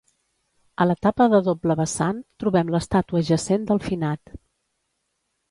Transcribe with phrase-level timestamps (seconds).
[0.85, 4.35] A la tapa de doble vessant, trobem l'estàtua jacent del finat.